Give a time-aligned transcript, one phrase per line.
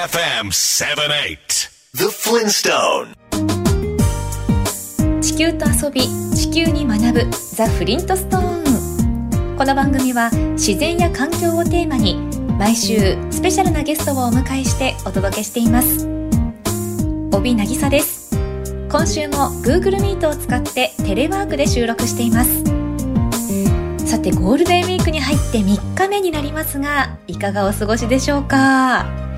[0.00, 3.12] AFM 78 The Flintstone
[5.20, 6.00] 地球と遊び
[6.34, 12.14] 地球に学ぶザ・フリントストーンこの番組は自然や環境をテーマに
[12.58, 16.08] 毎週スペシャルなゲストをお迎えしてお届けしています。
[17.32, 18.34] 帯渚です。
[18.90, 22.64] 今週も Google Meet を使ってテレワークで収録しています。
[24.06, 29.29] さてゴールデンウィークに入って3日目になりますがいかがお過ごしでしょうか？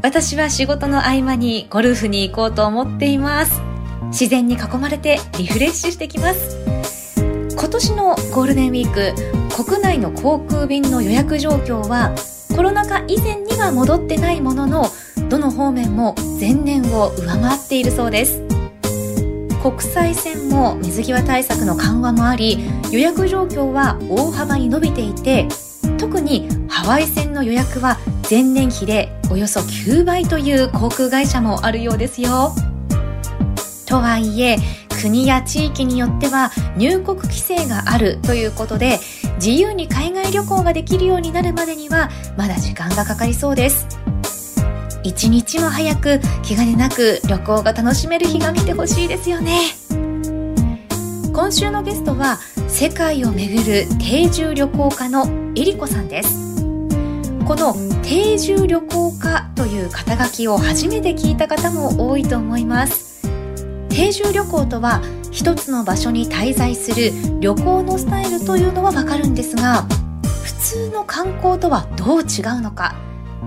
[0.00, 3.60] 私は仕事の合間にゴルフに行こうと思っています。
[4.06, 6.56] 自然に囲まれてリフレッシュしてきます。
[7.50, 12.14] 今年のゴールデンウィーク国内の航空便の予約状況は
[12.54, 14.86] コロナ禍以前には戻ってないものの
[15.28, 18.40] どの方面も前年を上回っているそうです。
[19.60, 22.60] 国際線も水際対策の緩和もあり
[22.92, 25.48] 予約状況は大幅に伸びていて
[25.98, 32.52] 特にハワイ線の予約は前年比でおよそ9倍という航空会社もあるようですよ。
[33.86, 34.58] とはいえ
[35.00, 38.98] 国や地域によっては入国規制があるということで
[39.36, 43.86] 自由に海外旅行ができるようになるまでにはまだ時間がかかりそうです。
[45.04, 49.58] 一日も早く気兼ねなく旅行が楽しめる日が見てほしいですよね。
[51.32, 56.47] 今週のゲストは世界を巡る定住旅行家のえりこさんです。
[57.48, 63.26] この定住旅行家という肩書きを初めて聞いた方も多いと思います。
[63.88, 69.84] 定住旅行とは一つの場所に滞在する旅行のスタイルというのはわかるんですが
[70.44, 72.94] 普通の観光とはどう違うのか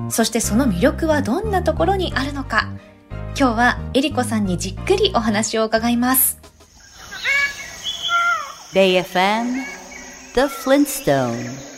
[0.10, 2.70] そしてその魅力はどんなところにあるのか。
[3.38, 6.40] 今日はえりこさんにじっくりお話を伺います。
[8.74, 9.64] BayFM
[10.34, 11.72] The Flintstone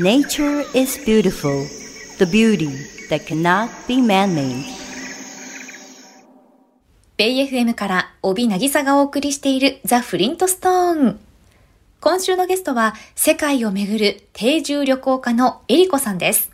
[0.00, 1.79] Nature is beautiful.
[2.20, 2.68] The beauty
[3.08, 4.66] that cannot be man-made.
[7.16, 11.20] ベイ FM から帯渚がお送りしているザ・フリントストーン
[12.02, 16.50] 今週のゲストは世界を巡る定住旅行家のえりこさんです。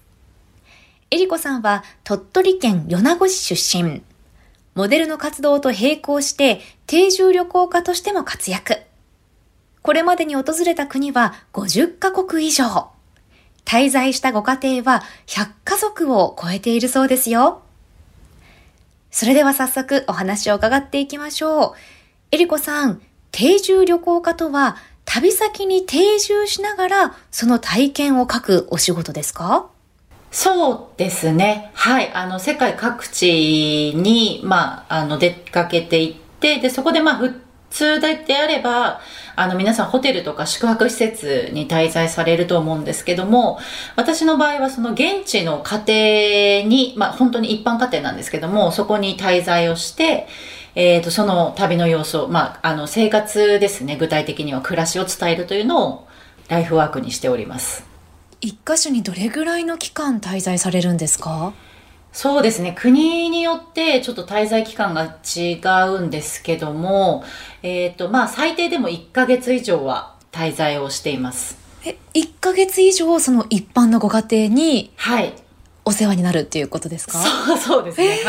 [1.10, 4.02] えりこさんは鳥取県米子市出身。
[4.76, 8.76] モデルの活動と並行して定住旅行家としても活躍。
[9.82, 12.95] これまでに訪れた国は50カ国以上。
[13.66, 17.60] 滞在したご家庭は100家族を超えているそうですよ。
[19.10, 21.72] それでは早速お話を伺っていきましょう。
[22.30, 29.68] えりこさん、定住旅行家とは旅先に定住しながらその体験を書くお仕事ですか？
[30.32, 31.70] そうですね。
[31.74, 32.12] はい。
[32.12, 37.40] あの、世界各地に、まあ、あの、出かけていって、で、そこで、まあ、普
[37.70, 39.00] 通であれば、
[39.36, 43.58] あの皆さんホテルとか宿泊施設に滞在されると思うんですけども、
[43.94, 50.26] 私の場合はその現地の家庭に、まあ本当に一般家庭なんですけども、そこに滞在をして、
[50.74, 56.06] えっ、ー、と、その旅の様子を、まあ、あの、生活ですね、具体的には暮らしを伝えるというのを
[56.48, 57.86] ライフワークにしております。
[58.42, 61.54] 一箇所にどれぐらいの期間滞在されるんですか？
[62.16, 62.74] そうですね。
[62.74, 65.60] 国によってちょっと滞在期間が違
[65.90, 67.24] うんですけども、
[67.62, 71.58] えっ、ー、と、まあ最低でも1ヶ月以上は滞在をしています。
[71.84, 75.34] え、1ヶ月以上その一般のご家庭に、はい。
[75.84, 77.18] お世話になるっていうことですか？
[77.18, 78.08] そうそうですね。
[78.08, 78.22] はい。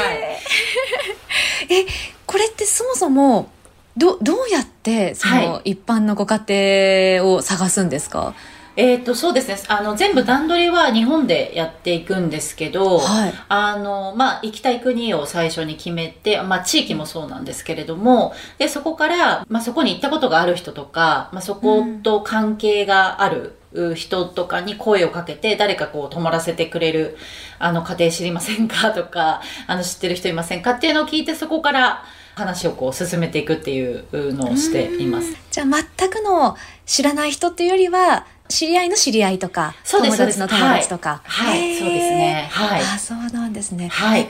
[1.73, 1.85] え、
[2.25, 3.49] これってそもそも、
[3.95, 9.57] ど、どうやってその一般のご家庭を探すんですか、はいえっ、ー、と、そうですね。
[9.67, 23.57] あの、全部段取りは日本でやっていくんですけど、はい、あの、まあ、行きたい国を最初に決めて、まあ、地域もそうなんですけれども、で、そこから、まあ、そこに行ったことがある人とか、まあ、そこと関係がある、
[23.95, 27.17] 人とかに声をかけて誰かこう泊まらせてくれる
[27.59, 30.71] あの家庭知りませんかとかあの知ってる人いませんか？
[30.71, 32.03] っていうのを聞いてそこから
[32.33, 35.35] 話をこう進めていくっていうのをしています。
[35.51, 41.21] じゃあ全くの知らない人っていうよりは知り合いの知り合いとか、友達の友達とか。
[41.23, 42.47] はい、はい、そうですね。
[42.51, 42.81] はい。
[42.81, 43.87] あ、そうなんですね。
[43.89, 44.27] はい。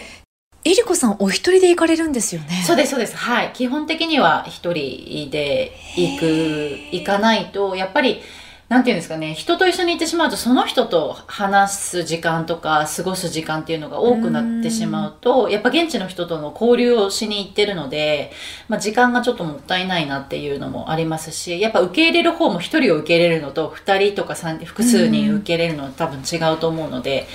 [0.66, 2.64] えりこさんお一人で行かれるんですよね？
[2.66, 3.16] そうです、そうです。
[3.16, 3.52] はい。
[3.54, 8.22] 基本的には一人で行く、行かないと、やっぱり、
[8.70, 18.34] なんていうんですかね、人と一緒にいてしまうと、その人と話す時間とか、過ごす時間っていうのが多くなってしまうと、やっぱ現地の人との交流をしに行ってるので、
[18.68, 27.26] まあ時間がちょっともったいないなっていうのもありますし、やっぱ受け入れる方も一人を受け入れるのと、二人とか三複数人受け入れるのは多分違うと思うので、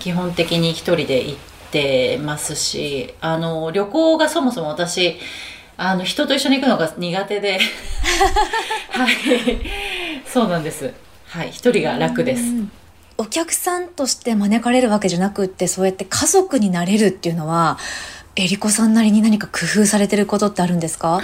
[0.00, 1.36] 基本的に一人で行っ
[1.70, 5.20] てますし、あの、旅行がそもそも私、
[5.76, 7.58] あの人と一緒に行くのが苦手で
[8.90, 10.01] はい
[10.32, 10.94] そうなんです。
[11.26, 11.50] はい。
[11.50, 12.42] 一人が楽です。
[13.18, 17.78] お客さんとして招かれるわけじゃなくって、そうやって家族になれるっていうのは、
[18.34, 21.20] えりこさんなりに何か工夫されてることってあるんですか？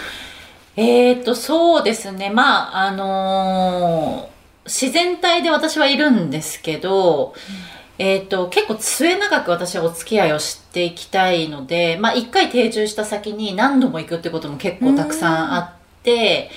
[0.77, 2.29] えー、っと、そうですね。
[2.29, 7.35] まあ、あのー、自然体で私はいるんですけど、
[7.99, 16.51] うん、えー、っと、結構末永く私はお付き合いをしていきたいので、まあ、一回定住した先に何度も行くってことも結構たくさんあって、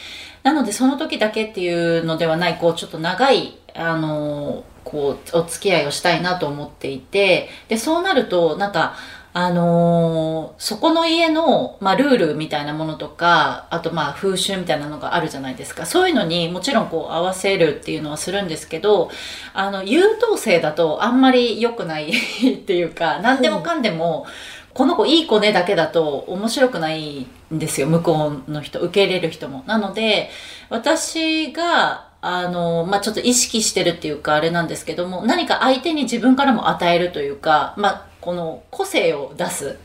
[0.44, 8.96] なのでその時だけっていうのではない、こう、ちょっと長い、あの、こう、お付き合いをしたいなと思っていて、で、そうなると、なんか、
[9.34, 15.86] あのー、そこの家の、まあ、ルールみたいなものとか、あとまあ風習みたいなのがあるじゃないですか。
[15.86, 19.10] そういうのにもちろんこう合わせるっていうのはするんですけど、
[19.54, 24.26] あの、優等生だとあんまり良くないっていうか、何でもかんでも、
[24.74, 29.64] この子いい子ねだけだと面白くないんですよ、向こうの人、受け入れる人も。
[29.68, 30.30] なので、
[30.70, 39.78] 私が、あの、まあ、ちょっと意識してるっていうかあれなんですけども、何か相手に自分からも与えるというか、まあ、この個性を出す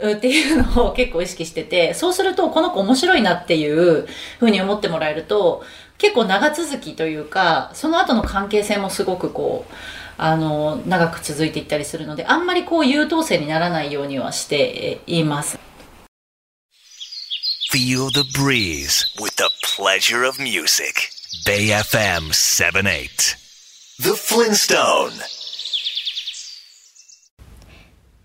[0.00, 4.06] っていうのを結構意識してて、そうするとこの子面白いなっていう
[4.38, 5.64] ふうに思ってもらえると、
[5.98, 9.72] 結構長続きというか、その後の関係性もすごくこう、
[10.18, 15.58] あの、長く続いていったりするので、あんまりこう優等生にならないようにはしています。
[17.72, 21.10] Feel the breeze with the pleasure of music.
[21.46, 23.36] Bay FM 78.
[24.00, 25.12] The Flintstone.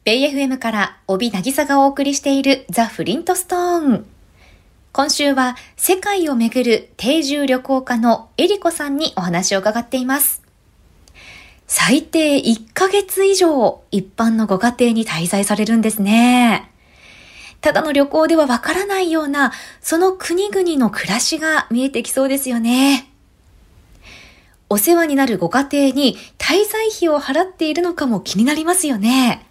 [0.03, 4.05] ベイ FM から帯渚がお送りしているザ・フリントストーン。
[4.91, 10.42] 今週は世界をめぐる定住旅行家のエリコさんにお話を伺っています。
[11.75, 16.71] 最低1ヶ月以上一般のご家庭に滞在されるんですね。
[17.61, 23.09] ただの旅行ではわからないようなその国々の暮らしが見えてきそうですよね。
[24.69, 29.43] お世話になるご家庭に滞在費を払っているのかも気になりますよね。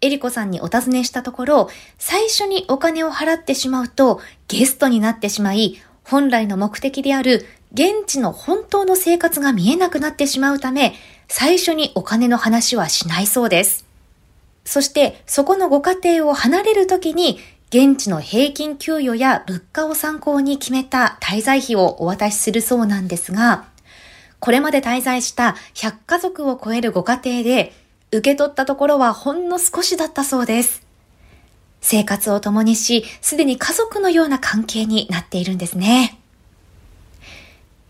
[0.00, 10.94] エリコさんにお尋ねしたところ、最初にお金を払ってしまうとゲストになってしまい、本来の目的である現地の本当の生活が見えなくなってしまうため、
[11.28, 13.84] 最初にお金の話はしないそうです。
[14.64, 17.38] そして、そこのご家庭を離れるときに、
[17.70, 23.66] 現地の平均給与や物価を参考に決めた滞在費をお渡しするそうなんですが、
[24.40, 27.72] これまで滞在した100家族を超えるご家庭で、
[28.10, 30.82] 受け取ったところはほんの少しだったそうです。
[31.82, 36.18] 生活を共にし、すでに家族のような関係になっているんですね。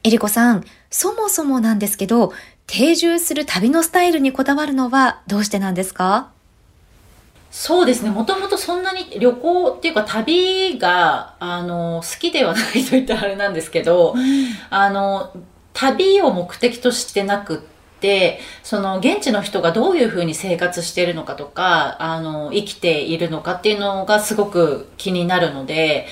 [0.08, 2.32] えりこさん、そもそもなんですけど、
[2.66, 6.30] 定住する旅のスタイルにこだわるのはどうしてなんですか？
[7.50, 8.10] そうですね。
[8.10, 15.32] もともとそんなに旅行っていうか旅が、あの、好きではないと言ったらあれなんですけど、うん、あの、
[15.72, 26.06] 旅を目的としてなくって、ってその現地の人がどういうふうに生活しているのかとかあの生きているのかっていうのがすごく気になるので、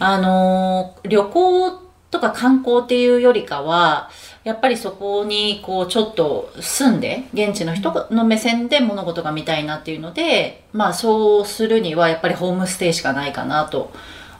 [0.00, 4.10] うん、あの旅行とか観光っていうよりかは
[4.44, 13.92] やっぱりそこにこうちょっと住んで現地の人の目線で物事が見たいなっていうのでまあそうするにはやっぱりホームステイしかないかなと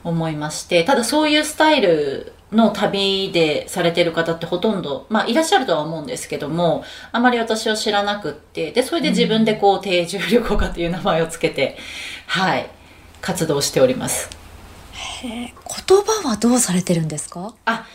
[0.04, 6.82] 思いましてただそういうスタイルの旅でされてる方ってほとんど、まあいらっしゃるとは思うんですけども、
[7.12, 11.76] あまり私は知らなくって、で、それで自分でこう、定住旅行家という名前をつけて、
[12.26, 12.70] はい、
[13.20, 14.30] 活動しております。
[15.22, 17.54] 言葉はどうされてるんですか？
[17.64, 17.86] あ、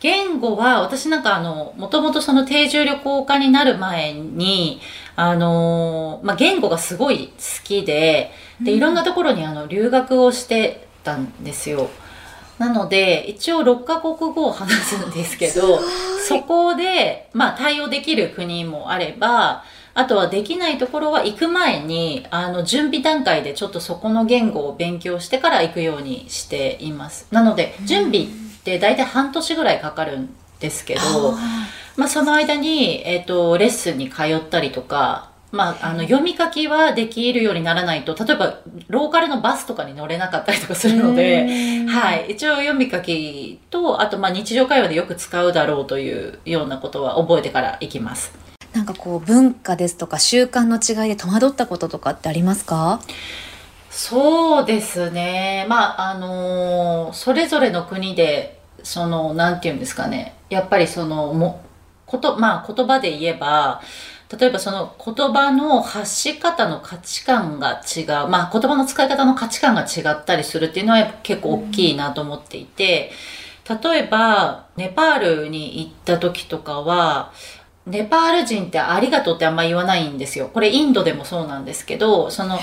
[0.00, 4.80] 言語は、私なんかあの、もともとその定住旅行家になる前に、
[5.16, 7.32] あの、まあ、言語がすごい好
[7.64, 8.30] きで、
[8.62, 11.90] で、いろんなところにあの、留学をしてたんですよ。
[12.58, 15.80] なので、一応6カ国語を話すんですけど、
[16.28, 19.64] そこで、まあ対応できる国もあれば、
[19.94, 27.26] あとはできないところは行く前に、あの、準備段階でちょっとそこの言語を勉強してから行くようにしています。
[27.30, 28.26] なので、準備っ
[28.64, 31.32] て大体半年ぐらいかかるんですけど、
[31.96, 48.49] まあその間に、えっ、ー、と、レッスンに通ったりとか、まあ、あの読み書きはできるようにならないと例えばローカルのバスとかに乗れなかったりとかするので、はい、一応読み書きとあとまあ日常会話でよく使うだろうというようなことは覚えてからいきます。
[48.72, 53.00] なんかこう文化ですとか習慣の違いで戸惑ったこととかってありますか？
[53.90, 55.66] そうですね。
[55.68, 60.36] まあ、あのー、それぞれの国で、その、なんていうんですかね。
[60.48, 61.60] やっぱりその、も、
[62.06, 63.82] こと、まあ、言葉で言えば、
[64.38, 73.10] 例えばその言葉の発し方の価値観が違う、まあ言葉の使い方の価値観が違ったりするっていうのは結構大きいなと思っていて、
[73.68, 77.32] 例えばネパールに行った時とかは、
[77.86, 80.50] ネパール人ってありがとうってあんま言わないんですよ。
[80.52, 82.58] これインドでもそうなんですけど、その、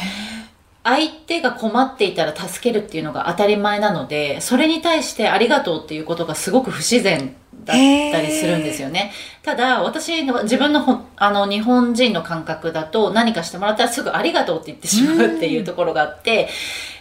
[0.83, 7.77] 相手が困っていたら助けるっていうのが当たり前なので、それに対してありがとうっていうことがすごく不自然だっ
[8.11, 9.11] たりするんですよね。
[9.43, 16.47] ただ、私の、自分のあの、日本人の感覚だと何かしてもらったらすぐありがとうって言ってしまうっていうところがあって、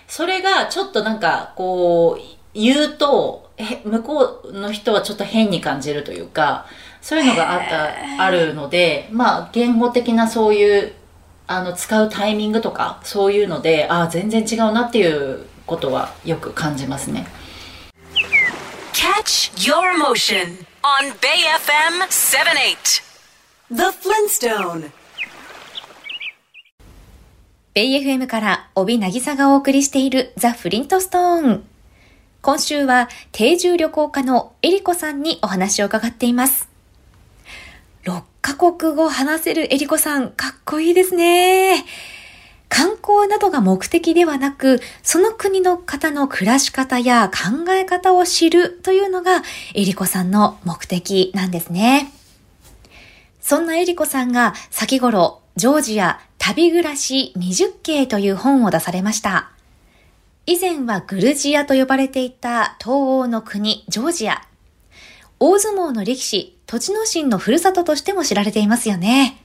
[0.08, 3.50] それがちょっとなんか、こう、言うと、
[3.84, 6.66] 向こうの人はちょっと変に感じるというか、
[7.06, 10.92] そういうのがあった、あるので、まあ、言語的なそういう
[11.46, 17.28] あの使うタイミングとかそういうのでああ全然違うなっていうことはよく感じますね。
[18.92, 23.04] Catch your motion on Bay FM 78
[23.70, 24.90] The Flintstone
[27.74, 31.64] ベイ FM から帯渚がお送りしているザ・フリントストーン。
[32.42, 36.74] 今週は定住旅行家のエリコさんにお話を伺っています。
[38.56, 41.84] 国語話せるエリコさん、かっこいいですね。
[42.68, 49.42] 観光などが目的ではなく、その国の方の暮らし方や考え方を知るというのが
[49.74, 52.12] エリコさんの目的なんですね。
[53.40, 59.50] そんなエリコさんが先頃、ジョージア旅暮らし20景という本を出されました。
[60.46, 64.42] 以前はグルジアと呼ばれていた東欧の国、ジョージア。
[65.38, 69.42] 大相撲の力士、栃ノ心のふるさととしても知られていますよね。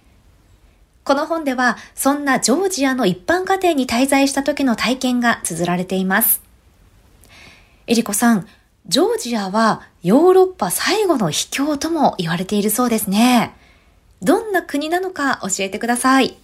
[1.03, 6.41] この本では、そんなジョージアの一般家庭に滞在した時の体験が綴られています。
[7.87, 8.47] エリコさん、
[8.87, 13.53] ジョージアはヨーロッパ最後の秘境とも言われているそうですね。
[14.21, 16.37] どんな国なのか教えてください。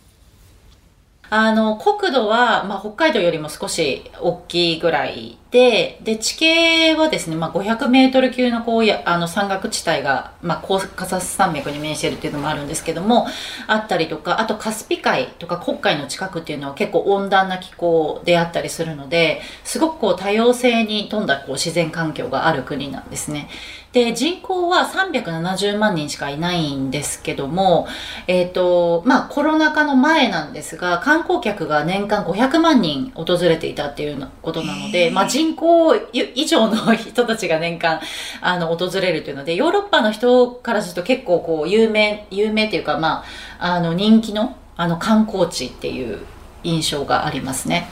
[1.30, 13.28] あの、国土は、まあ、北海道よりも少し大きいぐらいで、で、地形はですね、まあ、500メートル級のこうや、あの、山岳地帯が、まあ、コーカサス山脈に面しているっていうのもあるんですけども、
[13.68, 23.50] あったりとか、あとカスピ海とか黒海の近くっていうのは結構温暖な気候であったりするので、すごくこう多様性に富んだこう自然環境がある国なんですね。
[23.98, 27.88] で、人口は370万人しかいないんですけども、
[28.28, 38.00] えっ、ー、と、まあコロナ禍の前なんですが、観光客が年間500万人訪れていたっていうことなので、まあ人口以上の人たちが年間、
[38.42, 43.24] あの、訪れるというので、ヨーロッパの人からすると結構こう、有名、有名っていうか、ま
[43.58, 46.20] あ、あの、人気の、あの、観光地っていう
[46.64, 47.90] 印象がありますね。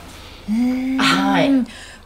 [0.98, 1.50] はい。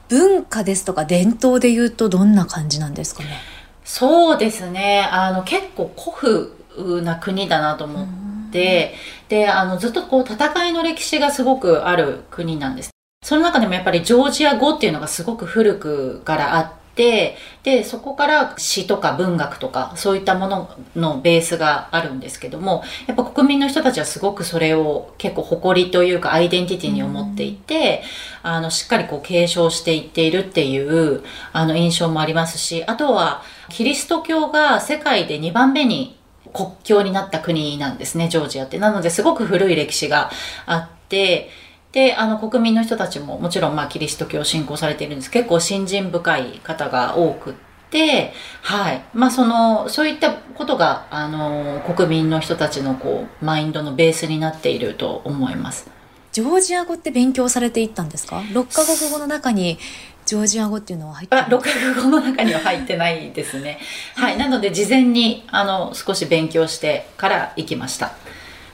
[0.09, 3.59] 文化ですとか伝統で言うとどんな感じなんですかね？
[3.92, 5.09] そうですね。
[5.11, 8.94] あの、結構古風な国だなと思って、
[9.28, 12.90] で、あの、ずっとこう、戦いの歴史がすごくある国なんです。
[13.25, 28.02] その中でもやっぱりジョージア語っていうのがすごく古くからあって、で、そこから詩とか文学とか、そういったもののベースがあるんですけども、やっぱ国民の人たちはすごくそれを結構誇りというかアイデンティティに思っていて、
[28.42, 36.18] あの、しっかりこう継承していっているっていう、あの、印象もありますし、あとは、キリスト教が世界で2番目に
[36.52, 38.78] 国境になった国なんですね、ジョージアって。
[38.78, 40.30] なのですごく古い歴史が
[40.66, 41.50] あって、
[41.92, 45.30] で、あの国民の人たちももちろんまあキリスト教を信仰されているんです。
[45.30, 47.54] 結構信心深い方が多くっ
[47.90, 48.32] て、
[48.62, 49.02] はい。
[49.12, 55.90] まあその、そういったことが、あの、国民の人たちのこう、マインドのベースになっていると思います。
[56.32, 59.80] ジョージア語って勉強されていったんですか ?6 カ国語の中に
[60.26, 63.80] ジョージア語っていうのは入ってあ、6カ国語の中には入ってないですね。
[64.14, 64.38] はい。
[64.38, 68.12] なので、事前に、あの、少し勉強してから行きました。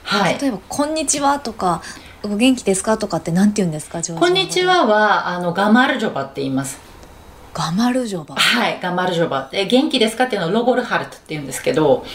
[0.03, 0.37] はい。
[0.39, 1.81] 例えば、こんにちはとか、
[2.29, 6.79] お元気ですかとかってなんて言うんですかこんにちはは、あの、ガマルジョバって言います。
[7.53, 9.47] ガマルジョバはい、ガマルジョバ。
[9.49, 12.05] で、元気ですかっていうのをロゴルハルトって言うんですけど、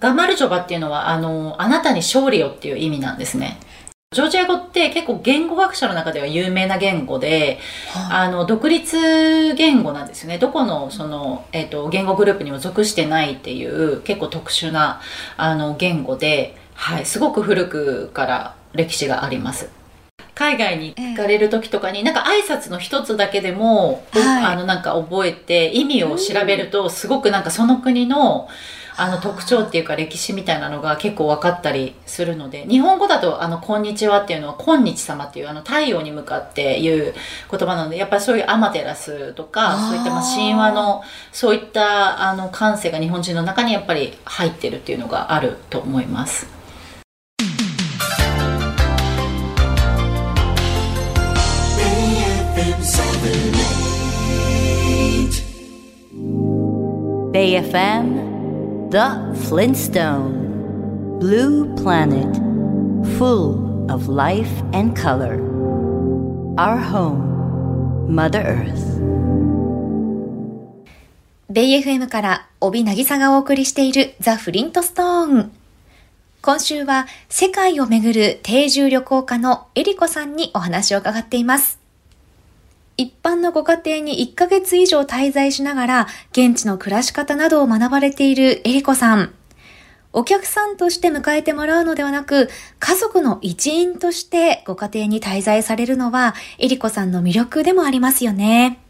[0.00, 3.60] ガマルジョバっていうのは、あの、あなたに勝利をっていう意味なんですね。
[4.12, 7.60] ジョージア語って結構言語学者の中では有名な言語で、
[7.92, 10.38] はい、あの、独立言語なんですよね。
[10.38, 15.00] どこの、その、えっ、ー、と、言語グループにも属してないっていう結構特殊な、
[15.36, 19.68] あの、言語で、はい、すごく古くから歴史があります。
[20.34, 28.48] 海外に行かれる時とかに、えー、なんか挨拶の一つだけでも、はい、あのなんか覚えて意味を調べるとすごくなんかその国の
[28.96, 37.14] あの特徴っていうか歴史みたいなのが結構分かったりするので日本語だと「あのこんにちは」っていうのは「今日様」っていうあの太陽に向かっていう
[37.50, 46.59] 言葉なのでやっぱりそういうアマテラスとかそういったまあ神話のそういったあの感性が日本人の中にやっぱり入ってるっていうのがあると思います。
[57.32, 62.34] Bay FM The Flintstone Blue Planet
[63.18, 65.38] Full of life and color
[66.58, 69.00] Our home Mother Earth
[71.48, 75.52] ベイ FM から帯渚がお送りしているザ・フリントストーン。
[76.42, 81.79] 今週は世界をめぐる定住旅行家のエリコさんにお話を伺っています。
[83.00, 89.32] 一般のご家庭に1ヶ月以上滞在しながら現地の暮らし方などを学ばれているエリコさん。
[90.12, 98.80] お客さんとして迎えてもらうのではなく、家族の一員としてご家庭に滞在されるのは、エリコさんの魅力でもありますよね。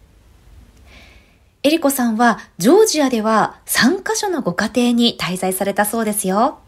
[1.62, 6.58] エリコさんはジョージアでは3カ所のご家庭に滞在されたそうですよ。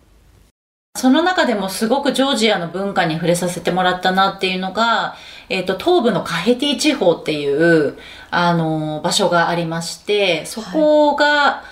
[0.94, 5.16] その中でもすごくジョージアの文化に触れさせてもらったなっていうのが、
[5.48, 7.96] えっ、ー、と、東部のカヘティ地方っていう、
[8.30, 11.62] あの、場所がありまして、そこが、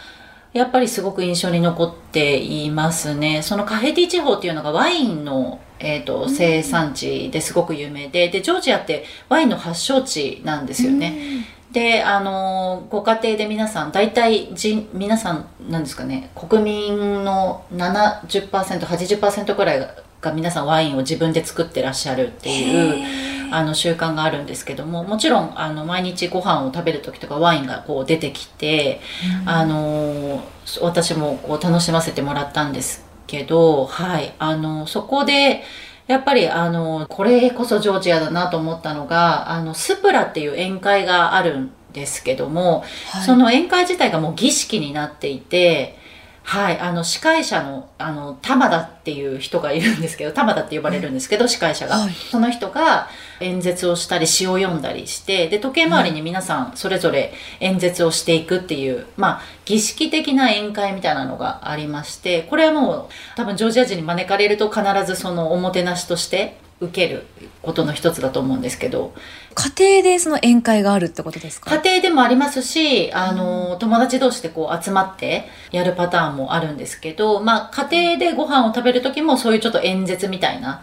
[0.52, 3.42] やっぱりすごく印象に残っていますね。
[3.42, 11.46] そのカヘティ地方っていうのがワインの、えっ、ー、と、生産地ですごく有名で、で、ジョージアってワインの発祥地なんですよね。
[11.72, 19.80] であのご家庭で皆さん大体じ皆さんなんですかね国民の 70%80% くらい
[20.20, 29.00] が皆さんワインを自分で作ってらっしゃるっていうあの習慣があるんですけどももちろんあの毎日ご飯を食べる時とかワインがこう出てきて、
[29.42, 30.42] うん、あの
[30.80, 35.62] 私もこう楽しませてもらったんですけど、はい、あのそこで
[36.10, 45.99] やっぱりあの、これこそジョージアだなと思ったのが、あの、スプラっていう宴会があるんですけども、はい、その宴会自体がもう儀式になっていて、
[46.42, 53.08] はい、あの司会者のあの玉田っていう人がいるんですけど玉田って呼ばれるんですけど、司会者が、はい、その人が
[53.40, 67.26] 演説をしたり詩を読んだりしてで時計回りに皆さんそれぞれ演説をしていくっていう、まあ儀式的な宴会みたいなのがありましてこれはもう多分ジョージア人に招かれると必ずそのおもてなしとして受ける
[67.62, 69.12] ことの一つだと思うんですけど
[69.54, 71.70] 家庭でその宴会があるってことですか？
[71.76, 80.82] 家庭でもありますしあの、うん、友達同士でこう集まってやるパターンもあるんですけど、まあ、家庭でご飯を食べる時もそういうちょっと演説みたいな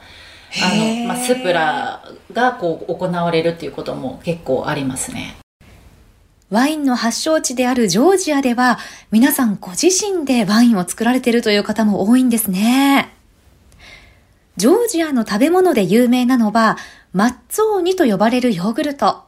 [0.64, 5.36] あの、まあ、スプラがこう行われるっていうことも結構ありますね。
[6.50, 8.80] ワインの発祥地であるジョージアでは
[9.12, 13.14] 皆さんご自身でワインを作られているという方も多いんですね。
[14.58, 16.78] ジョージアの食べ物で有名なのは、
[17.14, 19.24] マッツォーニと呼ばれるヨーグルト。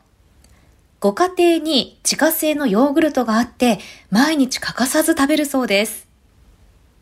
[0.99, 6.07] ご家庭に自家製のヨーグルトがあって、毎日欠かさず食べるそうです。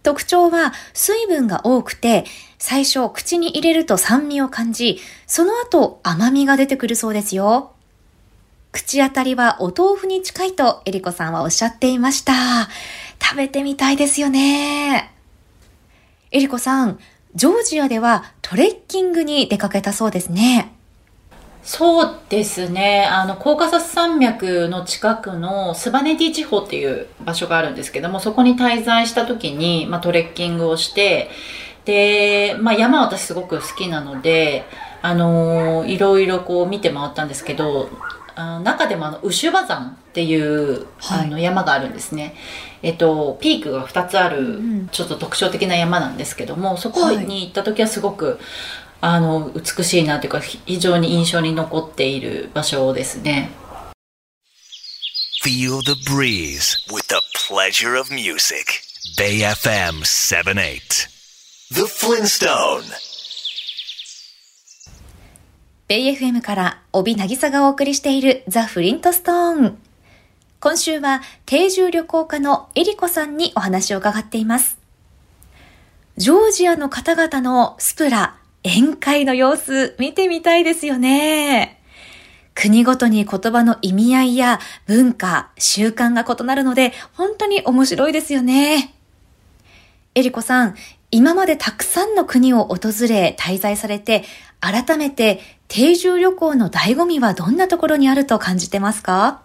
[0.03, 2.25] 特徴は水分が多くて、
[2.59, 7.71] 最初口に入れると酸味を感じ、その後甘みが出てくるそうですよ。
[8.73, 12.33] 口当たりはお豆腐に近いとエリコさんはおっしゃっていました。
[13.21, 15.13] 食べてみたいですよね。
[16.31, 16.99] エリコさん、
[17.37, 20.73] ジョージアではトレッキングに出かけたそうですね。
[21.61, 23.05] そうですね。
[23.05, 31.29] あの、コーカサス山脈の近くのスバネティ地方っていう場所があるんですけども、そこに滞在した時に、まあ、トレッキングをして、
[31.85, 34.65] で、まあ、山私すごく好きなので、
[35.03, 37.89] あのー、いろいろこう見て回ったんですけど、
[38.33, 42.33] あ中でもあのウシュバ山っていう、はい、あの山があるんですね。
[42.83, 44.59] えっと、ピークが2つある、
[44.91, 48.39] ちょっと特徴的な山なんですけども、そこに行った時はすごく、
[49.01, 53.51] あの、美しいなというか、非常に印象に残っている場所ですね。
[55.43, 58.81] Feel the breeze with the pleasure of music.
[59.17, 61.07] Bay FM 78.
[61.73, 62.83] The Flintstone.
[65.87, 69.86] ベイ FM から帯渚がお送りしているザ・フリントストーン。
[70.59, 74.79] 今週は定住旅行家のエリコさんにお話を伺っています。
[76.17, 81.79] ジョージアの方々のスプラ、宴会の様子見てみたいですよね。
[82.55, 88.95] 国ごとに言葉の意味合いや文化、習慣が異なるので本当に面白いですよね。
[90.15, 90.75] エリコさん、
[91.11, 94.23] 今までたくさんの国を訪れ滞在されて
[94.59, 99.43] 改めて定住旅行の醍醐味はどんなところにあると感じてますか？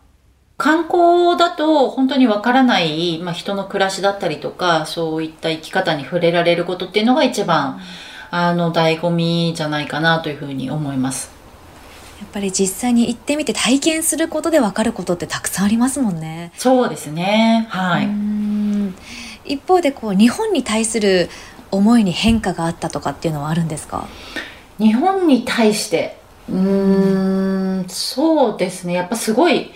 [0.63, 7.81] 観光だと本当にわからない、まあ、人の暮らしだったりとかそういった生き方に触れられることっていうのが一番、
[8.31, 11.33] あの醍醐味じゃないかなというふうに思います。
[12.21, 16.53] やっぱり実際に行ってみて体験することでわかることってたくさんありますもんね。
[16.57, 17.67] そうですね。
[17.69, 18.09] はい。
[19.55, 21.29] 一方でこう日本に対する
[21.73, 24.07] 思いに変化があったとかっていうのはあるんですか？
[24.79, 29.73] 日本に対してうんそうですねやっぱすごい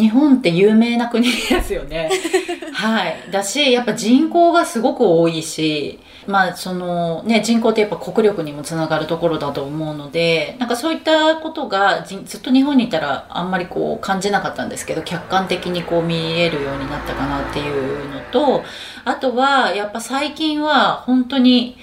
[0.00, 2.10] 日本って有名な国ですよね。
[2.72, 3.30] はい。
[3.30, 18.64] だし、やっぱ人口がすごく多いし、まあそのね、人口ってやっぱ国力にもつながるところだと思うので、なんかそういったことがずっと日本にいたらあんまりこう感じなかったんですけど、客観的にこう見えるようになったかなっていうのと、
[19.04, 21.76] あとはやっぱ最近は本当に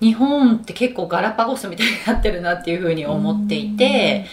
[0.00, 4.26] 日本って結構ガラパゴスみたいになってるなっていうふうに思っていて、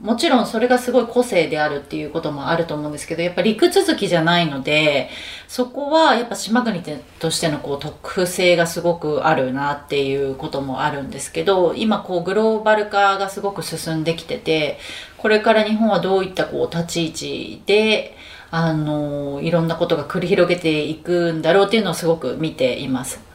[0.00, 5.10] もちろんそれがすごい個性であるっていうこともあると思うんですけど、やっぱ陸続きじゃないので、
[5.48, 6.82] そこはやっぱ島国
[7.18, 14.78] としてのこう特性がすごくあるなっていうこともあるんですけど、今こうグローバル化がすごく進んできてて、
[15.16, 18.16] これから日本はどういったこう立ち位置で、
[18.50, 23.27] あの、いろんなことが繰り広げていくんだろうっていうのをすごく見ています。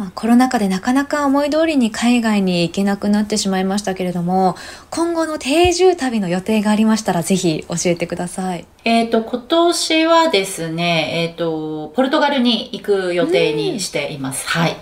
[0.00, 4.56] まあ、コロナ禍でなかなか思い通りに海外に行けなくなってしまいましたけれども、
[4.88, 8.64] 今後の定住旅の予定がありましたらぜひ教えてください。
[8.86, 14.48] えっ、ー、と、今年はですね、えっ、ー、と、ポルトガルに行く予定にしています。
[14.48, 14.76] はい。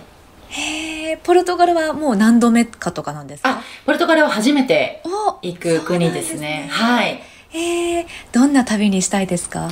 [0.51, 3.49] へえ、ポルトガルはもう何度目かとかなんですか？
[3.49, 5.03] あ、ポルトガルは初めて
[5.41, 6.37] 行く国ですね。
[6.37, 7.21] すねはい。
[7.49, 9.69] へえ、どんな旅にしたいですか？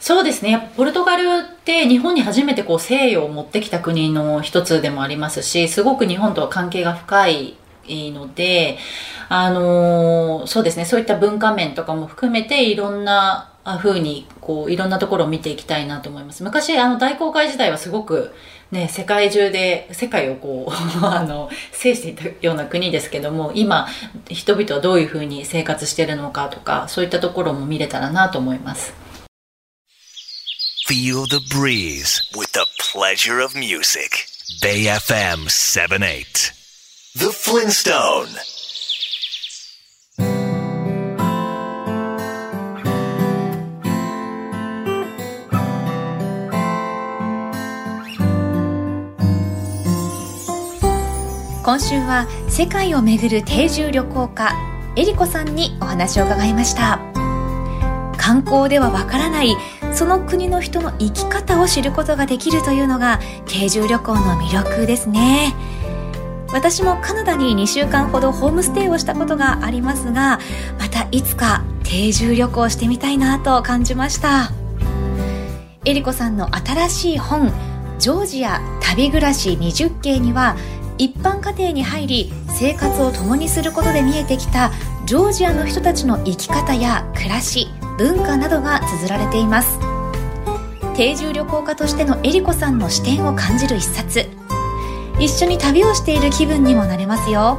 [0.00, 0.70] そうですね。
[0.76, 7.56] ポルトガルって日本に初めてこう西洋を持ってきた国の一つでもありますし、すごく日本とは関係が深い
[7.88, 8.78] ので、
[9.28, 16.42] あの、そうですね、そういった文化面とかも含めていろんな風にこういろんなところを見ていきたいなと思います。
[16.42, 18.32] 昔あの大航海時代はすごく
[18.70, 20.72] ね、世界中で世界をこう
[21.04, 23.88] あの制していたような国ですけども今
[24.28, 29.07] 人々はどういうふうに生活してるのかとかそういったところも見れたらなと思います。
[30.88, 34.24] Feel the breeze with the pleasure of music.
[34.62, 36.50] Bay FM 78.
[37.14, 38.28] The Flintstone.
[51.62, 54.54] 今週は世界を巡る定住旅行家
[54.96, 56.98] エリコさんにお話を伺いました
[58.16, 59.54] 観光ではわからない
[59.92, 65.54] その国の人の生き方を知ることができるというのが定住旅行の魅力ですね。
[66.52, 70.40] 私もカナダに2週間ほどホームステイをしたことがありますが
[70.78, 74.50] またいつか定住旅行してみたいなと感じました。
[75.84, 77.52] エリコさんの新しい本
[77.98, 80.56] 「ジョージア旅暮らし20景」には
[80.98, 84.70] 一般家庭に入り生活を共にすることで見えてきた
[85.06, 89.78] ジョージアの人たちの生き方や暮らし文化などが綴られています。
[90.94, 94.26] 定住旅行家としてのエリコさんの視点を感じる一冊。
[95.18, 97.58] 一緒に旅をしている気分にもなれますよ。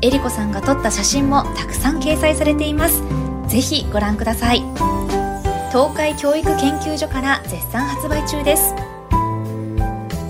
[0.00, 3.02] エリコさんが撮った写真もたくさん掲載されています。
[3.48, 4.62] ぜひご覧ください。
[5.70, 8.74] 東海教育研究所から絶賛発売中です。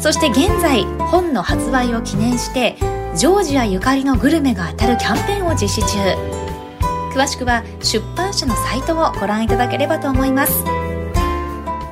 [0.00, 2.76] そして現在本の発売を記念して
[3.14, 6.47] ジョージアゆかりのグルメが当たるキャンペーンを実施中。
[7.18, 10.52] 詳しくは出版社のサイトをご覧いただければと思います。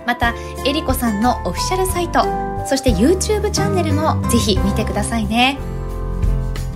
[0.06, 0.32] また
[0.64, 2.22] えりこさんのオフィシャルサイト
[2.64, 5.58] そして YouTube チャンネルもぜひ見てくださいね。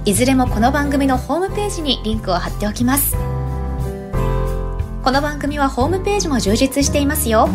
[0.04, 3.14] いずれもこの番組のホームページにリンクを貼っておきます。
[5.04, 7.48] この番組はホームページも充実していますよ。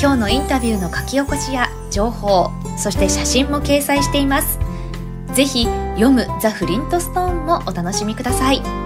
[0.00, 4.58] 今日のインタビューの書き起こしや情報そして写真も掲載しています。
[5.34, 5.66] ぜひ
[5.96, 8.81] 読むザ・フリントストーンもお楽しみください。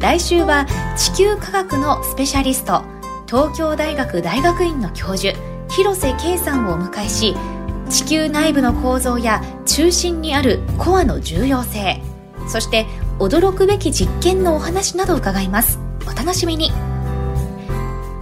[0.00, 2.84] 来週は地球科学のスペシャリスト
[3.26, 5.36] 東京大学大学院の教授
[5.70, 7.34] 広瀬圭さんをお迎えし
[7.88, 12.00] 地球内部の構造や中心にあるコアの重要性
[12.48, 12.86] そして
[13.18, 15.78] 驚くべき実験のお話など伺います。
[16.06, 16.70] お楽しみに。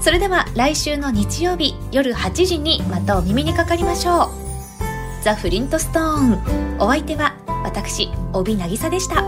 [0.01, 4.29] それでは来週の日曜日夜8時にまたお耳にかかりましょう。
[5.23, 6.79] ザ・フリントストーン。
[6.79, 7.35] お相手は
[7.65, 9.25] 私帯渚でした。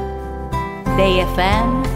[0.97, 1.96] JFM